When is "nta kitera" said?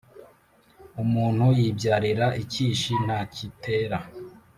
3.05-3.97